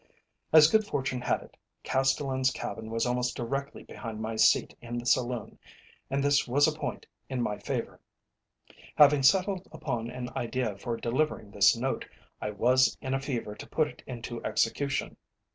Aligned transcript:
As 0.51 0.67
good 0.67 0.83
fortune 0.83 1.21
had 1.21 1.41
it, 1.43 1.57
Castellan's 1.83 2.49
cabin 2.49 2.89
was 2.89 3.05
almost 3.05 3.35
directly 3.37 3.83
behind 3.83 4.19
my 4.19 4.35
seat 4.35 4.75
in 4.81 4.97
the 4.97 5.05
saloon, 5.05 5.59
and 6.09 6.23
this 6.23 6.47
was 6.47 6.67
a 6.67 6.71
point 6.71 7.05
in 7.29 7.39
my 7.39 7.59
favour. 7.59 7.99
Having 8.95 9.21
settled 9.21 9.67
upon 9.71 10.09
an 10.09 10.31
idea 10.35 10.75
for 10.75 10.97
delivering 10.97 11.51
this 11.51 11.77
note, 11.77 12.05
I 12.41 12.49
was 12.49 12.97
in 12.99 13.13
a 13.13 13.19
fever 13.21 13.53
to 13.53 13.69
put 13.69 13.87
it 13.87 14.01
into 14.07 14.43
execution. 14.43 15.17